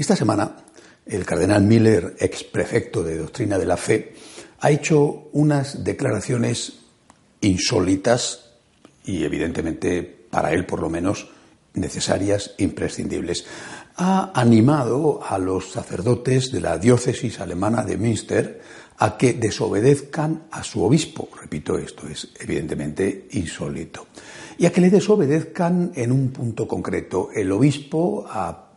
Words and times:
Esta 0.00 0.16
semana, 0.16 0.56
el 1.04 1.26
cardenal 1.26 1.62
Miller, 1.62 2.16
ex 2.18 2.42
prefecto 2.44 3.02
de 3.02 3.18
Doctrina 3.18 3.58
de 3.58 3.66
la 3.66 3.76
Fe, 3.76 4.14
ha 4.60 4.70
hecho 4.70 5.28
unas 5.32 5.84
declaraciones 5.84 6.72
insólitas 7.42 8.52
y 9.04 9.24
evidentemente 9.24 10.00
para 10.30 10.54
él 10.54 10.64
por 10.64 10.80
lo 10.80 10.88
menos 10.88 11.28
necesarias, 11.74 12.54
imprescindibles. 12.56 13.44
Ha 13.96 14.32
animado 14.34 15.20
a 15.22 15.36
los 15.36 15.70
sacerdotes 15.72 16.50
de 16.50 16.62
la 16.62 16.78
diócesis 16.78 17.38
alemana 17.38 17.84
de 17.84 17.98
Münster 17.98 18.62
a 18.96 19.18
que 19.18 19.34
desobedezcan 19.34 20.44
a 20.50 20.64
su 20.64 20.82
obispo. 20.82 21.28
Repito, 21.38 21.76
esto 21.76 22.08
es 22.08 22.26
evidentemente 22.40 23.28
insólito. 23.32 24.06
Y 24.60 24.66
a 24.66 24.72
que 24.72 24.82
le 24.82 24.90
desobedezcan 24.90 25.92
en 25.94 26.12
un 26.12 26.28
punto 26.32 26.68
concreto. 26.68 27.30
El 27.34 27.50
obispo 27.50 28.26
ha 28.28 28.72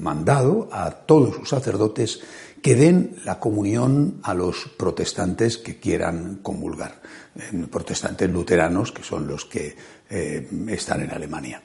mandado 0.00 0.70
a 0.72 0.90
todos 0.90 1.36
sus 1.36 1.50
sacerdotes 1.50 2.20
que 2.62 2.74
den 2.74 3.16
la 3.26 3.38
comunión 3.38 4.20
a 4.22 4.32
los 4.32 4.72
protestantes 4.74 5.58
que 5.58 5.78
quieran 5.78 6.38
comulgar, 6.40 7.02
protestantes 7.70 8.30
luteranos, 8.30 8.90
que 8.90 9.02
son 9.02 9.26
los 9.26 9.44
que 9.44 9.76
eh, 10.08 10.48
están 10.68 11.02
en 11.02 11.10
Alemania. 11.10 11.62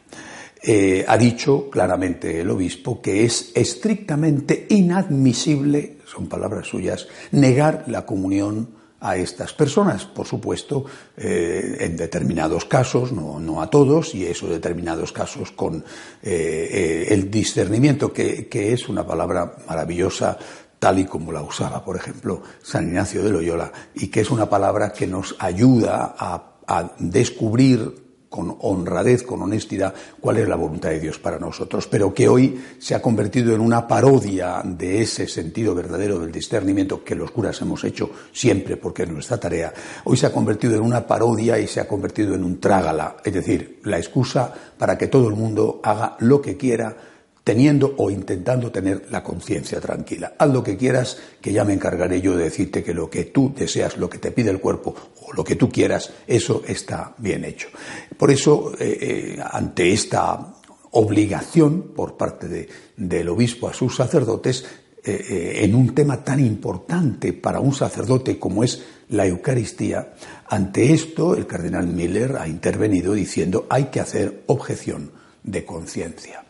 Eh, 0.61 1.05
ha 1.07 1.17
dicho 1.17 1.69
claramente 1.69 2.41
el 2.41 2.49
obispo 2.49 3.01
que 3.01 3.23
es 3.23 3.53
estrictamente 3.55 4.67
inadmisible, 4.71 5.99
son 6.05 6.27
palabras 6.27 6.67
suyas, 6.67 7.07
negar 7.31 7.85
la 7.87 8.05
comunión 8.05 8.75
a 8.99 9.15
estas 9.15 9.53
personas, 9.53 10.05
por 10.05 10.25
supuesto, 10.25 10.85
eh, 11.15 11.77
en 11.79 11.95
determinados 11.97 12.65
casos, 12.65 13.11
no, 13.11 13.61
a 13.61 13.69
todos, 13.69 14.15
y 14.15 14.25
esos 14.25 14.49
determinados 14.49 15.11
casos 15.11 15.51
con 15.51 15.83
eh, 16.23 17.07
el 17.09 17.29
discernimiento, 17.29 18.11
que, 18.11 18.47
es 18.51 18.89
una 18.89 19.05
palabra 19.05 19.57
maravillosa 19.67 20.37
tal 20.79 20.99
y 20.99 21.05
como 21.05 21.31
la 21.31 21.41
usaba, 21.41 21.83
por 21.83 21.95
ejemplo, 21.95 22.41
San 22.61 22.87
Ignacio 22.87 23.23
de 23.23 23.31
Loyola, 23.31 23.71
y 23.95 24.07
que 24.07 24.21
es 24.21 24.31
una 24.31 24.49
palabra 24.49 24.91
que 24.93 25.07
nos 25.07 25.35
ayuda 25.39 26.15
a 26.17 26.93
descubrir 26.99 28.06
con 28.37 28.55
honradez, 28.61 29.23
con 29.23 29.41
honestidad, 29.41 29.95
cuál 30.21 30.37
es 30.37 30.47
la 30.47 30.55
voluntad 30.55 30.89
de 30.89 30.99
Dios 30.99 31.17
para 31.17 31.39
nosotros, 31.39 31.87
pero 31.87 32.13
que 32.13 32.29
hoy 32.29 32.55
se 32.77 32.93
ha 32.93 33.01
convertido 33.01 33.55
en 33.55 33.61
una 33.61 33.87
parodia 33.87 34.61
de 34.63 35.01
ese 35.01 35.27
sentido 35.27 35.73
verdadero 35.73 36.19
del 36.19 36.31
discernimiento 36.31 37.03
que 37.03 37.15
los 37.15 37.31
curas 37.31 37.59
hemos 37.63 37.83
hecho 37.83 38.11
siempre 38.31 38.77
porque 38.77 39.03
es 39.03 39.09
nuestra 39.09 39.39
tarea, 39.39 39.73
hoy 40.03 40.17
se 40.17 40.27
ha 40.27 40.31
convertido 40.31 40.75
en 40.75 40.81
una 40.81 41.07
parodia 41.07 41.57
y 41.57 41.65
se 41.65 41.79
ha 41.79 41.87
convertido 41.87 42.35
en 42.35 42.43
un 42.43 42.59
trágala, 42.59 43.17
es 43.25 43.33
decir, 43.33 43.79
la 43.85 43.97
excusa 43.97 44.53
para 44.77 44.99
que 44.99 45.07
todo 45.07 45.29
el 45.29 45.35
mundo 45.35 45.81
haga 45.83 46.15
lo 46.19 46.39
que 46.39 46.57
quiera 46.57 46.95
teniendo 47.47 47.93
o 47.95 48.11
intentando 48.11 48.73
tener 48.73 49.05
la 49.09 49.23
conciencia 49.23 49.79
tranquila. 49.79 50.33
Haz 50.37 50.49
lo 50.51 50.61
que 50.61 50.75
quieras, 50.75 51.17
que 51.39 51.53
ya 51.53 51.63
me 51.63 51.71
encargaré 51.71 52.19
yo 52.19 52.35
de 52.35 52.43
decirte 52.43 52.83
que 52.83 52.93
lo 52.93 53.09
que 53.09 53.23
tú 53.23 53.53
deseas, 53.55 53.95
lo 53.95 54.09
que 54.09 54.17
te 54.17 54.33
pide 54.33 54.49
el 54.49 54.59
cuerpo 54.59 54.93
o 55.21 55.31
lo 55.31 55.45
que 55.45 55.55
tú 55.55 55.69
quieras, 55.69 56.11
eso 56.27 56.61
está 56.67 57.15
bien 57.17 57.45
hecho. 57.45 57.69
Por 58.17 58.31
eso, 58.31 58.73
eh, 58.77 58.97
eh, 58.99 59.39
ante 59.49 59.93
esta 59.93 60.55
obligación 60.91 61.93
por 61.95 62.17
parte 62.17 62.67
del 62.97 63.29
obispo 63.29 63.69
a 63.69 63.73
sus 63.73 63.95
sacerdotes, 63.95 64.65
eh, 65.01 65.61
en 65.63 65.73
un 65.73 65.95
tema 65.95 66.21
tan 66.25 66.45
importante 66.45 67.31
para 67.31 67.61
un 67.61 67.73
sacerdote 67.73 68.37
como 68.37 68.65
es 68.65 68.83
la 69.07 69.25
Eucaristía, 69.25 70.15
ante 70.49 70.91
esto 70.91 71.33
el 71.33 71.47
cardenal 71.47 71.87
Miller 71.87 72.35
ha 72.35 72.49
intervenido 72.49 73.13
diciendo 73.13 73.67
hay 73.69 73.85
que 73.85 74.01
hacer 74.01 74.43
objeción 74.47 75.13
de 75.43 75.63
conciencia. 75.63 76.43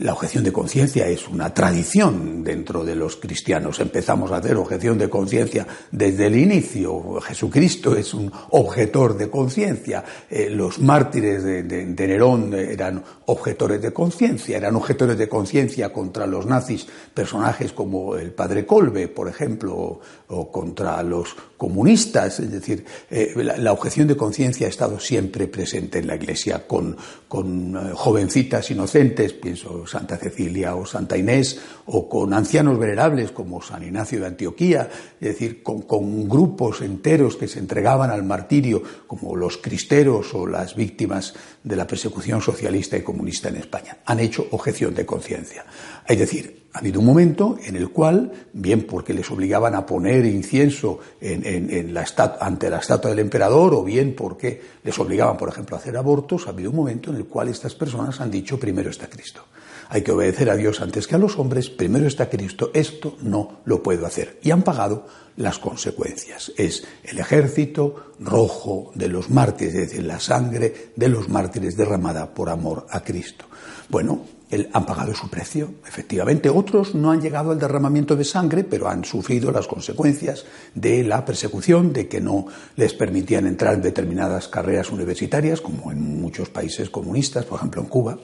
La 0.00 0.14
objeción 0.14 0.44
de 0.44 0.52
conciencia 0.52 1.06
es 1.08 1.28
una 1.28 1.52
tradición 1.52 2.42
dentro 2.42 2.86
de 2.86 2.94
los 2.94 3.16
cristianos. 3.16 3.80
Empezamos 3.80 4.32
a 4.32 4.38
hacer 4.38 4.56
objeción 4.56 4.96
de 4.96 5.10
conciencia 5.10 5.66
desde 5.90 6.28
el 6.28 6.36
inicio. 6.36 7.20
Jesucristo 7.20 7.94
es 7.94 8.14
un 8.14 8.32
objetor 8.52 9.18
de 9.18 9.28
conciencia. 9.28 10.02
Eh, 10.30 10.48
los 10.48 10.78
mártires 10.78 11.44
de, 11.44 11.62
Nerón 12.08 12.54
eran 12.54 13.04
objetores 13.26 13.82
de 13.82 13.92
conciencia. 13.92 14.56
Eran 14.56 14.74
objetores 14.76 15.18
de 15.18 15.28
conciencia 15.28 15.92
contra 15.92 16.26
los 16.26 16.46
nazis, 16.46 16.86
personajes 17.12 17.74
como 17.74 18.16
el 18.16 18.32
padre 18.32 18.64
Colbe, 18.64 19.08
por 19.08 19.28
ejemplo, 19.28 20.00
o, 20.28 20.50
contra 20.50 21.02
los 21.02 21.36
comunistas. 21.58 22.40
Es 22.40 22.50
decir, 22.50 22.86
eh, 23.10 23.34
la, 23.36 23.70
objeción 23.70 24.08
de 24.08 24.16
conciencia 24.16 24.66
ha 24.66 24.70
estado 24.70 24.98
siempre 24.98 25.46
presente 25.46 25.98
en 25.98 26.06
la 26.06 26.16
Iglesia 26.16 26.66
con, 26.66 26.96
eh, 26.96 27.92
jovencitas 27.92 28.70
inocentes, 28.70 29.34
pienso 29.34 29.84
Santa 29.90 30.16
Cecilia 30.16 30.76
o 30.76 30.86
Santa 30.86 31.16
Inés, 31.16 31.60
o 31.86 32.08
con 32.08 32.32
ancianos 32.32 32.78
venerables 32.78 33.32
como 33.32 33.60
San 33.60 33.82
Ignacio 33.82 34.20
de 34.20 34.26
Antioquía, 34.26 34.88
es 35.20 35.28
decir, 35.28 35.62
con, 35.62 36.28
grupos 36.28 36.80
enteros 36.82 37.36
que 37.36 37.48
se 37.48 37.58
entregaban 37.58 38.10
al 38.10 38.22
martirio, 38.22 38.82
como 39.06 39.36
los 39.36 39.56
cristeros 39.58 40.32
o 40.34 40.46
las 40.46 40.76
víctimas 40.76 41.34
de 41.64 41.76
la 41.76 41.86
persecución 41.86 42.40
socialista 42.40 42.96
y 42.96 43.02
comunista 43.02 43.48
en 43.48 43.56
España. 43.56 43.98
Han 44.06 44.20
hecho 44.20 44.46
objeción 44.52 44.94
de 44.94 45.06
conciencia. 45.06 45.64
Es 46.06 46.18
decir, 46.18 46.59
ha 46.72 46.78
habido 46.78 47.00
un 47.00 47.06
momento 47.06 47.58
en 47.64 47.76
el 47.76 47.90
cual, 47.90 48.32
bien 48.52 48.86
porque 48.86 49.12
les 49.12 49.30
obligaban 49.30 49.74
a 49.74 49.84
poner 49.84 50.24
incienso 50.24 51.00
en, 51.20 51.92
la 51.92 52.06
ante 52.40 52.70
la 52.70 52.78
estatua 52.78 53.10
del 53.10 53.18
emperador, 53.18 53.74
o 53.74 53.82
bien 53.82 54.14
porque 54.14 54.60
les 54.84 54.98
obligaban, 54.98 55.36
por 55.36 55.48
ejemplo, 55.48 55.76
a 55.76 55.80
hacer 55.80 55.96
abortos, 55.96 56.46
ha 56.46 56.50
habido 56.50 56.70
un 56.70 56.76
momento 56.76 57.10
en 57.10 57.16
el 57.16 57.26
cual 57.26 57.48
estas 57.48 57.74
personas 57.74 58.20
han 58.20 58.30
dicho 58.30 58.58
primero 58.58 58.90
está 58.90 59.08
Cristo 59.08 59.44
hay 59.90 60.02
que 60.02 60.12
obedecer 60.12 60.48
a 60.48 60.56
Dios 60.56 60.80
antes 60.80 61.08
que 61.08 61.16
a 61.16 61.18
los 61.18 61.36
hombres, 61.36 61.68
primero 61.68 62.06
está 62.06 62.30
Cristo, 62.30 62.70
esto 62.72 63.16
no 63.22 63.58
lo 63.64 63.82
puedo 63.82 64.06
hacer. 64.06 64.38
Y 64.40 64.52
han 64.52 64.62
pagado 64.62 65.06
las 65.36 65.58
consecuencias. 65.58 66.52
Es 66.56 66.84
el 67.02 67.18
ejército 67.18 68.12
rojo 68.20 68.92
de 68.94 69.08
los 69.08 69.30
mártires, 69.30 69.74
es 69.74 69.88
decir, 69.88 70.04
la 70.04 70.20
sangre 70.20 70.92
de 70.94 71.08
los 71.08 71.28
mártires 71.28 71.76
derramada 71.76 72.32
por 72.32 72.50
amor 72.50 72.86
a 72.88 73.00
Cristo. 73.02 73.46
Bueno, 73.88 74.24
han 74.72 74.84
pagado 74.84 75.14
su 75.14 75.28
precio, 75.28 75.74
efectivamente. 75.86 76.48
Otros 76.48 76.94
no 76.94 77.10
han 77.10 77.20
llegado 77.20 77.52
al 77.52 77.58
derramamiento 77.58 78.16
de 78.16 78.24
sangre, 78.24 78.64
pero 78.64 78.88
han 78.88 79.04
sufrido 79.04 79.52
las 79.52 79.66
consecuencias 79.66 80.44
de 80.74 81.04
la 81.04 81.24
persecución, 81.24 81.92
de 81.92 82.08
que 82.08 82.20
no 82.20 82.46
les 82.76 82.94
permitían 82.94 83.46
entrar 83.46 83.74
en 83.74 83.82
determinadas 83.82 84.48
carreras 84.48 84.90
universitarias, 84.90 85.60
como 85.60 85.92
en 85.92 86.20
muchos 86.20 86.48
países 86.48 86.90
comunistas, 86.90 87.44
por 87.44 87.58
ejemplo 87.58 87.82
en 87.82 87.88
Cuba, 87.88 88.18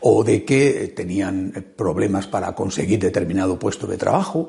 o 0.00 0.22
de 0.22 0.44
que 0.44 0.92
tenían 0.94 1.52
problemas 1.76 2.26
para 2.26 2.54
conseguir 2.54 3.00
determinado 3.00 3.58
puesto 3.58 3.86
de 3.86 3.96
trabajo, 3.96 4.48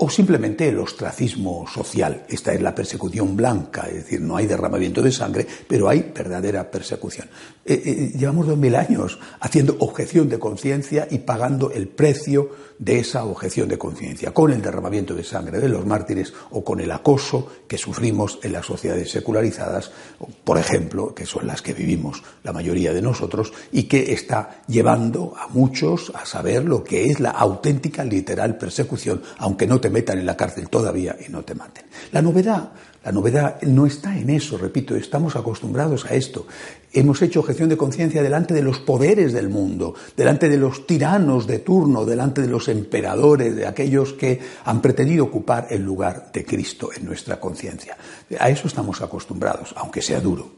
o 0.00 0.08
simplemente 0.08 0.68
el 0.68 0.78
ostracismo 0.78 1.66
social. 1.66 2.24
Esta 2.28 2.52
es 2.52 2.62
la 2.62 2.72
persecución 2.72 3.36
blanca, 3.36 3.88
es 3.88 4.04
decir, 4.04 4.20
no 4.20 4.36
hay 4.36 4.46
derramamiento 4.46 5.02
de 5.02 5.10
sangre, 5.10 5.44
pero 5.66 5.88
hay 5.88 6.12
verdadera 6.14 6.70
persecución. 6.70 7.28
Eh, 7.64 7.82
eh, 7.84 8.12
llevamos 8.16 8.46
dos 8.46 8.56
mil 8.56 8.76
años 8.76 9.18
haciendo 9.40 9.76
objeción 9.80 10.28
de 10.28 10.38
conciencia 10.38 11.08
y 11.10 11.18
pagando 11.18 11.72
el 11.72 11.88
precio 11.88 12.50
de 12.78 13.00
esa 13.00 13.24
objeción 13.24 13.68
de 13.68 13.76
conciencia, 13.76 14.32
con 14.32 14.52
el 14.52 14.62
derramamiento 14.62 15.14
de 15.14 15.24
sangre 15.24 15.58
de 15.58 15.68
los 15.68 15.84
mártires 15.84 16.32
o 16.50 16.62
con 16.62 16.78
el 16.78 16.92
acoso 16.92 17.48
que 17.66 17.76
sufrimos 17.76 18.38
en 18.44 18.52
las 18.52 18.66
sociedades 18.66 19.10
secularizadas, 19.10 19.90
por 20.44 20.58
ejemplo, 20.58 21.12
que 21.12 21.26
son 21.26 21.46
las 21.46 21.60
que 21.60 21.74
vivimos 21.74 22.22
la 22.44 22.52
mayoría 22.52 22.92
de 22.92 23.02
nosotros, 23.02 23.52
y 23.72 23.84
que 23.84 24.12
está 24.12 24.62
llevando 24.68 25.34
a 25.36 25.48
muchos 25.48 26.12
a 26.14 26.24
saber 26.24 26.64
lo 26.64 26.84
que 26.84 27.06
es 27.06 27.18
la 27.18 27.30
auténtica, 27.30 28.04
literal 28.04 28.56
persecución, 28.56 29.22
aunque 29.38 29.66
no 29.66 29.80
te 29.80 29.87
metan 29.90 30.18
en 30.18 30.26
la 30.26 30.36
cárcel 30.36 30.68
todavía 30.68 31.16
y 31.26 31.30
no 31.30 31.42
te 31.42 31.54
maten. 31.54 31.84
La 32.12 32.22
novedad, 32.22 32.70
la 33.04 33.12
novedad 33.12 33.60
no 33.62 33.86
está 33.86 34.18
en 34.18 34.30
eso, 34.30 34.58
repito, 34.58 34.96
estamos 34.96 35.36
acostumbrados 35.36 36.04
a 36.06 36.14
esto. 36.14 36.46
Hemos 36.92 37.22
hecho 37.22 37.40
objeción 37.40 37.68
de 37.68 37.76
conciencia 37.76 38.22
delante 38.22 38.54
de 38.54 38.62
los 38.62 38.80
poderes 38.80 39.32
del 39.32 39.48
mundo, 39.48 39.94
delante 40.16 40.48
de 40.48 40.56
los 40.56 40.86
tiranos 40.86 41.46
de 41.46 41.60
turno, 41.60 42.04
delante 42.04 42.42
de 42.42 42.48
los 42.48 42.68
emperadores, 42.68 43.54
de 43.54 43.66
aquellos 43.66 44.14
que 44.14 44.40
han 44.64 44.80
pretendido 44.80 45.24
ocupar 45.24 45.68
el 45.70 45.82
lugar 45.82 46.30
de 46.32 46.44
Cristo 46.44 46.90
en 46.96 47.04
nuestra 47.04 47.38
conciencia. 47.38 47.96
A 48.38 48.50
eso 48.50 48.66
estamos 48.66 49.00
acostumbrados, 49.00 49.74
aunque 49.76 50.02
sea 50.02 50.20
duro. 50.20 50.50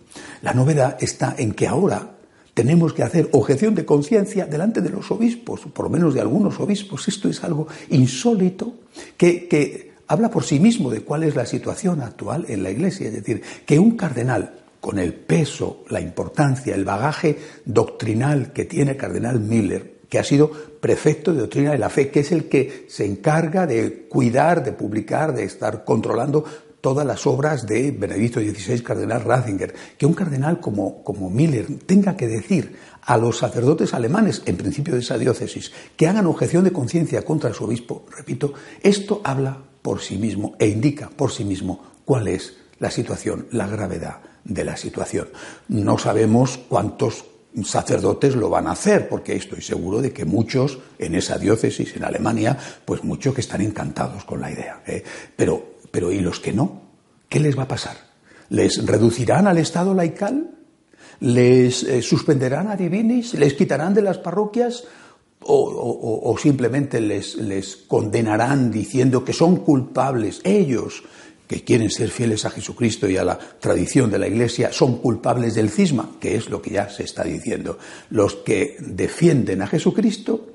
La 0.43 0.55
novedad 0.55 0.97
está 1.01 1.35
en 1.37 1.53
que 1.53 1.69
ahora 1.69 2.20
tenemos 2.61 2.93
que 2.93 3.03
hacer 3.03 3.31
objeción 3.33 3.75
de 3.75 3.87
conciencia 3.87 4.45
delante 4.45 4.83
de 4.83 4.91
los 4.91 5.11
obispos, 5.11 5.63
por 5.73 5.87
lo 5.87 5.91
menos 5.91 6.13
de 6.13 6.21
algunos 6.21 6.61
obispos. 6.61 7.09
Esto 7.09 7.31
es 7.31 7.43
algo 7.43 7.67
insólito 7.89 8.75
que, 9.17 9.93
habla 10.09 10.31
por 10.31 10.45
sí 10.45 10.61
mismo 10.61 10.91
de 10.91 11.01
cuál 11.01 11.23
es 11.23 11.35
la 11.35 11.47
situación 11.47 12.03
actual 12.03 12.45
en 12.49 12.63
la 12.63 12.71
Iglesia. 12.71 13.09
Es 13.09 13.15
decir, 13.15 13.41
que 13.65 13.79
un 13.79 13.97
cardenal 13.97 14.59
con 14.79 14.99
el 14.99 15.15
peso, 15.15 15.85
la 15.89 16.03
importancia, 16.03 16.75
el 16.75 16.85
bagaje 16.85 17.39
doctrinal 17.65 18.53
que 18.53 18.67
tiene 18.67 18.91
el 18.91 18.97
cardenal 18.99 19.41
Miller, 19.41 20.01
que 20.11 20.19
ha 20.19 20.25
sido 20.25 20.51
prefecto 20.51 21.33
de 21.33 21.41
doctrina 21.41 21.71
de 21.71 21.79
la 21.79 21.89
fe, 21.89 22.11
que 22.11 22.21
es 22.21 22.31
el 22.31 22.47
que 22.51 22.85
se 22.89 23.07
encarga 23.07 23.67
de 23.67 24.07
cuidar, 24.07 24.63
de 24.63 24.73
publicar, 24.73 25.35
de 25.35 25.45
estar 25.45 25.83
controlando 25.87 26.45
todas 26.81 27.07
las 27.07 27.27
obras 27.27 27.67
de 27.67 27.91
Benedicto 27.91 28.41
XVI, 28.41 28.83
cardenal 28.83 29.23
Ratzinger, 29.23 29.75
que 29.99 30.07
un 30.07 30.15
cardenal 30.15 30.61
como, 30.61 31.03
como 31.05 31.31
Miller 31.31 31.67
tenga 31.87 32.17
que 32.17 32.27
decir 32.27 32.77
a 33.03 33.17
los 33.17 33.39
sacerdotes 33.39 33.95
alemanes, 33.95 34.43
en 34.47 34.57
principio 34.57 34.95
de 34.95 35.01
esa 35.01 35.19
diócesis, 35.19 35.73
que 35.97 36.07
hagan 36.07 36.27
objeción 36.27 36.65
de 36.65 36.73
conciencia 36.73 37.23
contra 37.25 37.53
su 37.53 37.65
obispo, 37.65 38.05
repito, 38.17 38.53
esto 38.83 39.21
habla 39.25 39.59
por 39.83 40.01
sí 40.01 40.17
mismo 40.17 40.55
e 40.59 40.69
indica 40.69 41.09
por 41.09 41.33
sí 41.33 41.45
mismo 41.45 41.83
cuál 42.05 42.29
es 42.29 42.57
la 42.79 42.91
situación, 42.91 43.47
la 43.51 43.67
gravedad 43.67 44.21
de 44.45 44.65
la 44.65 44.77
situación. 44.77 45.29
No 45.69 45.99
sabemos 45.99 46.59
cuántos 46.69 47.25
sacerdotes 47.65 48.37
lo 48.37 48.49
van 48.49 48.67
a 48.67 48.73
hacer, 48.73 49.09
porque 49.09 49.35
estoy 49.35 49.61
seguro 49.61 50.01
de 50.01 50.13
que 50.13 50.25
muchos 50.25 50.79
en 50.99 51.15
esa 51.15 51.39
diócesis 51.39 51.97
en 51.97 52.05
Alemania, 52.05 52.57
pues 52.85 53.03
muchos 53.05 53.35
que 53.35 53.41
están 53.41 53.61
encantados 53.61 54.25
con 54.25 54.41
la 54.41 54.51
idea. 54.51 54.83
¿eh? 54.87 55.03
Pero 55.37 55.70
pero 55.91 56.13
¿y 56.13 56.21
los 56.21 56.41
que 56.41 56.53
no? 56.53 56.83
¿Qué 57.29 57.41
les 57.41 57.59
va 57.59 57.65
a 57.65 57.69
pasar? 57.69 57.97
¿Les 58.49 58.85
reducirán 58.85 59.47
al 59.47 59.59
estado 59.59 59.95
laical? 59.95 60.51
¿Les 61.21 61.83
eh, 61.83 62.03
suspenderán 62.03 62.69
a 62.69 62.77
divinis? 62.77 63.35
¿Les 63.35 63.55
quitarán 63.55 63.95
de 63.95 64.03
las 64.03 64.19
parroquias? 64.19 64.85
¿O, 65.43 66.37
simplemente 66.39 67.01
les, 67.01 67.37
les 67.37 67.77
condenarán 67.77 68.71
diciendo 68.71 69.25
que 69.25 69.33
son 69.33 69.57
culpables 69.57 70.43
ellos 70.45 71.03
que 71.47 71.65
quieren 71.65 71.91
ser 71.91 72.11
fieles 72.11 72.45
a 72.45 72.51
Jesucristo 72.51 73.09
y 73.09 73.17
a 73.17 73.25
la 73.25 73.39
tradición 73.39 74.11
de 74.11 74.19
la 74.19 74.29
Iglesia 74.29 74.71
son 74.71 74.99
culpables 74.99 75.55
del 75.55 75.71
cisma, 75.71 76.11
que 76.21 76.37
es 76.37 76.51
lo 76.51 76.61
que 76.61 76.71
ya 76.71 76.91
se 76.91 77.05
está 77.05 77.25
diciendo. 77.25 77.79
Los 78.11 78.37
que 78.37 78.77
defienden 78.79 79.63
a 79.63 79.67
Jesucristo 79.67 80.47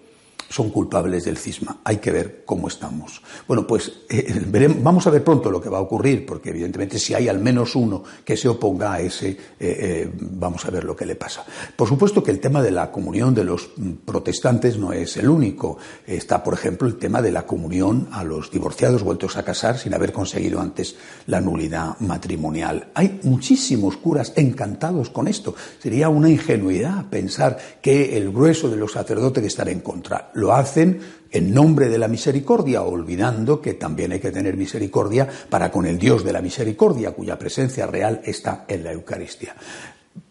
son 0.50 0.70
culpables 0.70 1.26
del 1.26 1.38
cisma. 1.38 1.80
Hay 1.84 1.98
que 1.98 2.12
ver 2.12 2.44
cómo 2.46 2.68
estamos. 2.68 3.22
Bueno, 3.48 3.66
pues 3.66 3.92
eh, 4.10 4.42
vamos 4.82 5.06
a 5.08 5.10
ver 5.10 5.24
pronto 5.24 5.50
lo 5.52 5.62
que 5.62 5.70
va 5.70 5.80
a 5.80 5.82
ocurrir, 5.82 6.26
porque 6.26 6.50
evidentemente 6.50 7.00
si 7.00 7.14
hay 7.14 7.28
al 7.28 7.40
menos 7.40 7.76
uno 7.76 8.04
que 8.24 8.38
se 8.38 8.48
oponga 8.48 8.94
a 8.94 9.00
ese, 9.00 9.30
eh, 9.30 9.38
eh, 9.60 10.12
vamos 10.14 10.66
a 10.66 10.72
ver 10.72 10.84
lo 10.84 10.96
que 10.96 11.06
le 11.06 11.16
pasa. 11.16 11.46
Por 11.76 11.88
supuesto 11.88 12.24
que 12.24 12.32
el 12.32 12.40
tema 12.40 12.62
de 12.62 12.72
la 12.72 12.92
comunión 12.92 13.34
de 13.34 13.44
los 13.44 13.70
protestantes 14.06 14.78
no 14.78 14.94
es 14.94 15.18
el 15.18 15.30
único. 15.30 15.78
Está, 16.06 16.44
por 16.44 16.54
ejemplo, 16.54 16.88
el 16.88 16.98
tema 16.98 17.22
de 17.22 17.32
la 17.32 17.46
comunión 17.46 18.08
a 18.12 18.24
los 18.24 18.52
divorciados 18.52 19.04
vueltos 19.04 19.38
a 19.38 19.44
casar 19.44 19.78
sin 19.78 19.94
haber 19.94 20.12
conseguido 20.12 20.60
antes 20.60 20.96
la 21.28 21.42
nulidad 21.42 22.00
matrimonial. 22.00 22.90
Hay 22.94 23.20
muchísimos 23.24 23.98
curas 23.98 24.34
encantados 24.36 25.10
con 25.10 25.28
esto. 25.28 25.56
Sería 25.80 26.10
una 26.10 26.30
ingenuidad 26.30 27.06
pensar 27.10 27.58
que 27.82 28.18
el 28.18 28.32
grueso 28.32 28.70
de 28.70 28.78
los 28.78 28.94
sacerdotes 28.94 29.44
están 29.44 29.68
en 29.70 29.80
contra 29.80 30.32
lo 30.36 30.54
hacen 30.54 31.00
en 31.32 31.54
nombre 31.54 31.90
de 31.90 31.98
la 31.98 32.08
misericordia, 32.08 32.84
olvidando 32.84 33.62
que 33.62 33.74
también 33.74 34.12
hay 34.12 34.20
que 34.20 34.32
tener 34.32 34.56
misericordia 34.56 35.28
para 35.50 35.72
con 35.72 35.86
el 35.86 35.98
Dios 35.98 36.24
de 36.24 36.32
la 36.32 36.42
misericordia, 36.42 37.12
cuya 37.12 37.40
presencia 37.40 37.88
real 37.88 38.22
está 38.24 38.66
en 38.68 38.84
la 38.84 38.92
Eucaristía. 38.92 39.56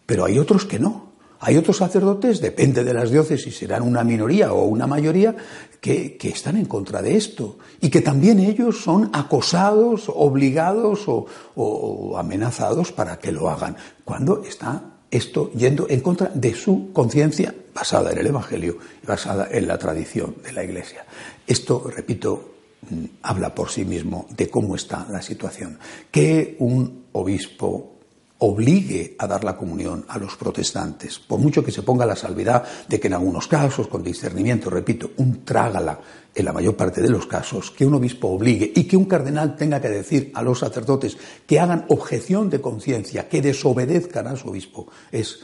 Pero 0.05 0.25
hay 0.25 0.39
otros 0.39 0.65
que 0.65 0.79
no. 0.79 1.13
Hay 1.39 1.57
otros 1.57 1.77
sacerdotes, 1.77 2.39
depende 2.39 2.83
de 2.83 2.93
las 2.93 3.11
diócesis, 3.11 3.57
serán 3.57 3.83
una 3.83 4.03
minoría 4.03 4.53
o 4.53 4.65
una 4.65 4.87
mayoría, 4.87 5.35
que, 5.81 6.17
están 6.23 6.57
en 6.57 6.65
contra 6.65 7.03
de 7.03 7.15
esto 7.15 7.59
y 7.81 7.89
que 7.89 8.01
también 8.01 8.39
ellos 8.39 8.81
son 8.81 9.11
acosados, 9.13 10.05
obligados 10.07 11.03
o 11.07 12.17
amenazados 12.17 12.91
para 12.91 13.19
que 13.19 13.31
lo 13.31 13.49
hagan, 13.49 13.75
cuando 14.03 14.43
está 14.43 14.95
esto 15.11 15.51
yendo 15.51 15.85
en 15.89 15.99
contra 15.99 16.31
de 16.33 16.55
su 16.55 16.91
conciencia 16.93 17.53
basada 17.75 18.13
en 18.13 18.19
el 18.19 18.27
Evangelio 18.27 18.77
y 19.03 19.05
basada 19.05 19.49
en 19.51 19.67
la 19.67 19.77
tradición 19.77 20.37
de 20.41 20.53
la 20.53 20.63
Iglesia. 20.63 21.05
Esto, 21.45 21.91
repito, 21.93 22.55
mm, 22.89 23.05
habla 23.23 23.53
por 23.53 23.69
sí 23.69 23.83
mismo 23.83 24.27
de 24.29 24.49
cómo 24.49 24.75
está 24.75 25.05
la 25.11 25.21
situación. 25.21 25.77
Que 26.09 26.55
un 26.59 27.07
obispo 27.11 27.91
obligue 28.37 29.15
a 29.17 29.27
dar 29.27 29.43
la 29.43 29.55
comunión 29.55 30.05
a 30.07 30.17
los 30.17 30.35
protestantes, 30.35 31.19
por 31.19 31.39
mucho 31.39 31.63
que 31.63 31.71
se 31.71 31.83
ponga 31.83 32.05
la 32.05 32.15
salvedad 32.15 32.63
de 32.87 32.99
que 32.99 33.07
en 33.07 33.13
algunos 33.13 33.47
casos, 33.47 33.87
con 33.87 34.03
discernimiento, 34.03 34.69
repito, 34.69 35.11
un 35.17 35.43
trágala 35.43 35.99
en 36.33 36.45
la 36.45 36.53
mayor 36.53 36.75
parte 36.75 37.01
de 37.01 37.09
los 37.09 37.27
casos, 37.27 37.71
que 37.71 37.85
un 37.85 37.95
obispo 37.95 38.27
obligue 38.29 38.71
y 38.75 38.83
que 38.85 38.97
un 38.97 39.05
cardenal 39.05 39.55
tenga 39.55 39.81
que 39.81 39.89
decir 39.89 40.31
a 40.33 40.41
los 40.41 40.59
sacerdotes 40.59 41.17
que 41.45 41.59
hagan 41.59 41.85
objeción 41.89 42.49
de 42.49 42.61
conciencia, 42.61 43.29
que 43.29 43.41
desobedezcan 43.41 44.27
a 44.27 44.35
su 44.35 44.49
obispo, 44.49 44.87
es 45.11 45.39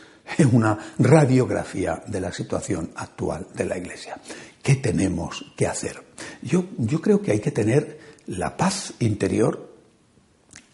una 0.52 0.78
radiografía 1.00 2.02
de 2.08 2.22
la 2.22 2.32
situación 2.32 2.92
actual 2.96 3.48
de 3.54 3.66
la 3.66 3.78
Iglesia. 3.78 4.18
¿Qué 4.62 4.76
tenemos 4.76 5.46
que 5.56 5.68
hacer? 5.68 6.02
Yo, 6.42 6.66
yo 6.78 7.02
creo 7.02 7.22
que 7.22 7.32
hay 7.32 7.40
que 7.40 7.52
tener 7.52 8.00
la 8.28 8.56
paz 8.56 8.94
interior, 9.00 9.76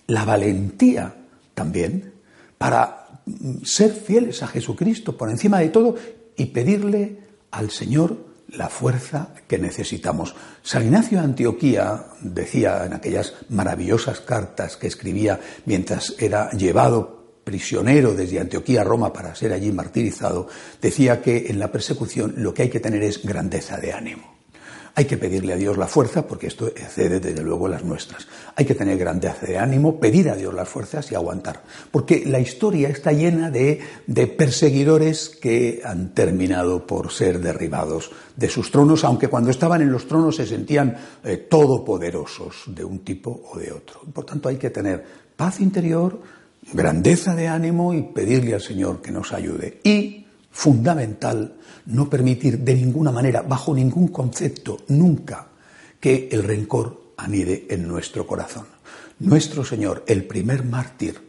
la 0.07 0.25
valentía 0.25 1.15
también 1.53 2.13
para 2.57 3.21
ser 3.63 3.91
fieles 3.91 4.43
a 4.43 4.47
Jesucristo 4.47 5.17
por 5.17 5.29
encima 5.29 5.59
de 5.59 5.69
todo 5.69 5.95
y 6.35 6.45
pedirle 6.47 7.19
al 7.51 7.71
Señor 7.71 8.27
la 8.49 8.69
fuerza 8.69 9.33
que 9.47 9.57
necesitamos. 9.57 10.35
San 10.63 10.85
Ignacio 10.85 11.19
de 11.19 11.25
Antioquía 11.25 12.05
decía 12.21 12.85
en 12.85 12.93
aquellas 12.93 13.33
maravillosas 13.49 14.21
cartas 14.21 14.77
que 14.77 14.87
escribía 14.87 15.39
mientras 15.65 16.15
era 16.17 16.49
llevado 16.51 17.16
prisionero 17.47 18.13
desde 18.13 18.41
Antioquía 18.41 18.81
a 18.81 18.83
Roma 18.83 19.13
para 19.13 19.33
ser 19.33 19.53
allí 19.53 19.71
martirizado, 19.71 20.49
decía 20.81 21.21
que 21.21 21.47
en 21.47 21.59
la 21.59 21.71
persecución 21.71 22.33
lo 22.35 22.53
que 22.53 22.63
hay 22.63 22.69
que 22.69 22.81
tener 22.81 23.01
es 23.03 23.23
grandeza 23.23 23.77
de 23.77 23.93
ánimo. 23.93 24.35
Hay 24.95 25.05
que 25.05 25.15
pedirle 25.15 25.53
a 25.53 25.55
Dios 25.55 25.77
la 25.77 25.87
fuerza, 25.87 26.27
porque 26.27 26.47
esto 26.47 26.67
excede 26.67 27.21
desde 27.21 27.43
luego 27.43 27.69
las 27.69 27.85
nuestras. 27.85 28.27
Hay 28.55 28.65
que 28.65 28.75
tener 28.75 28.97
grandeza 28.97 29.45
de 29.45 29.57
ánimo, 29.57 29.97
pedir 29.97 30.29
a 30.29 30.35
Dios 30.35 30.53
las 30.53 30.67
fuerzas 30.67 31.09
y 31.09 31.15
aguantar. 31.15 31.63
Porque 31.89 32.25
la 32.25 32.41
historia 32.41 32.89
está 32.89 33.13
llena 33.13 33.49
de, 33.49 33.79
perseguidores 34.37 35.29
que 35.29 35.79
han 35.85 36.13
terminado 36.13 36.85
por 36.85 37.13
ser 37.13 37.39
derribados 37.39 38.11
de 38.35 38.49
sus 38.49 38.71
tronos, 38.71 39.05
aunque 39.05 39.29
cuando 39.29 39.51
estaban 39.51 39.81
en 39.81 39.91
los 39.91 40.05
tronos 40.05 40.35
se 40.35 40.47
sentían 40.47 40.97
eh, 41.23 41.37
todopoderosos 41.37 42.63
de 42.67 42.83
un 42.83 43.05
tipo 43.05 43.43
o 43.53 43.57
de 43.57 43.71
otro. 43.71 44.01
Por 44.11 44.25
tanto, 44.25 44.49
hay 44.49 44.57
que 44.57 44.71
tener 44.71 45.05
paz 45.37 45.61
interior, 45.61 46.19
grandeza 46.73 47.35
de 47.35 47.47
ánimo 47.47 47.93
y 47.93 48.01
pedirle 48.01 48.53
al 48.53 48.61
Señor 48.61 49.01
que 49.01 49.11
nos 49.11 49.33
ayude. 49.33 49.79
Y 49.83 50.25
fundamental 50.51 51.55
no 51.85 52.09
permitir 52.09 52.59
de 52.59 52.75
ninguna 52.75 53.11
manera, 53.11 53.41
bajo 53.41 53.73
ningún 53.73 54.09
concepto, 54.09 54.79
nunca, 54.87 55.47
que 55.99 56.29
el 56.31 56.43
rencor 56.43 57.13
anide 57.17 57.67
en 57.69 57.87
nuestro 57.87 58.27
corazón. 58.27 58.65
Nuestro 59.19 59.63
Señor, 59.63 60.03
el 60.07 60.25
primer 60.25 60.63
mártir, 60.63 61.21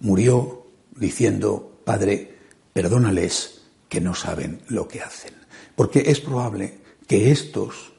murió 0.00 0.66
diciendo, 0.96 1.80
Padre, 1.84 2.36
perdónales 2.72 3.62
que 3.88 4.00
no 4.00 4.14
saben 4.14 4.62
lo 4.68 4.88
que 4.88 5.02
hacen. 5.02 5.34
Porque 5.76 6.04
es 6.06 6.20
probable 6.20 6.78
que 7.06 7.30
estos 7.30 7.92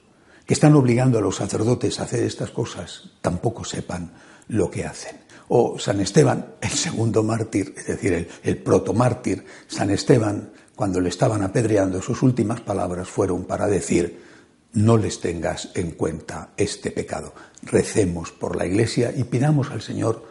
que 0.45 0.53
están 0.53 0.75
obligando 0.75 1.17
a 1.17 1.21
los 1.21 1.37
sacerdotes 1.37 1.99
a 1.99 2.03
hacer 2.03 2.23
estas 2.23 2.51
cosas 2.51 3.11
tampoco 3.21 3.63
sepan 3.63 4.13
lo 4.47 4.69
que 4.69 4.85
hacen. 4.85 5.17
O 5.53 5.77
San 5.77 5.99
Esteban, 5.99 6.55
el 6.61 6.69
segundo 6.69 7.23
mártir, 7.23 7.73
es 7.75 7.87
decir, 7.87 8.13
el, 8.13 8.29
el 8.41 8.57
protomártir, 8.57 9.43
San 9.67 9.89
Esteban, 9.89 10.53
cuando 10.77 11.01
le 11.01 11.09
estaban 11.09 11.43
apedreando, 11.43 12.01
sus 12.01 12.23
últimas 12.23 12.61
palabras 12.61 13.09
fueron 13.09 13.43
para 13.43 13.67
decir, 13.67 14.23
no 14.71 14.97
les 14.97 15.19
tengas 15.19 15.69
en 15.75 15.91
cuenta 15.91 16.51
este 16.55 16.89
pecado. 16.89 17.33
Recemos 17.63 18.31
por 18.31 18.55
la 18.55 18.65
Iglesia 18.65 19.13
y 19.13 19.25
pidamos 19.25 19.71
al 19.71 19.81
Señor 19.81 20.25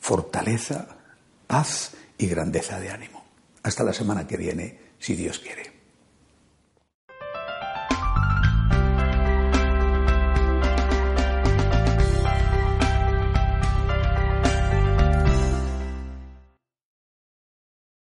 fortaleza, 0.00 0.88
paz 1.46 1.92
y 2.18 2.26
grandeza 2.26 2.80
de 2.80 2.90
ánimo. 2.90 3.24
Hasta 3.62 3.84
la 3.84 3.92
semana 3.92 4.26
que 4.26 4.36
viene, 4.36 4.80
si 4.98 5.14
Dios 5.14 5.38
quiere. 5.38 5.73